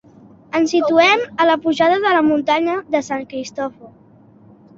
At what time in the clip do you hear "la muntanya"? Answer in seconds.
2.15-2.79